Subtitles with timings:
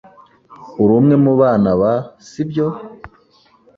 [0.81, 1.93] Uri umwe mu bana ba,
[2.27, 2.67] si byo?